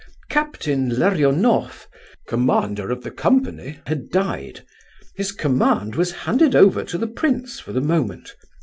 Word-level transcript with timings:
Captain 0.31 0.89
Larionoff, 0.89 1.85
commander 2.27 2.89
of 2.89 3.03
the 3.03 3.11
company, 3.11 3.81
had 3.85 4.09
died; 4.09 4.65
his 5.15 5.31
command 5.31 5.93
was 5.95 6.11
handed 6.11 6.55
over 6.55 6.83
to 6.83 6.97
the 6.97 7.05
prince 7.05 7.59
for 7.59 7.71
the 7.71 7.81
moment. 7.81 8.33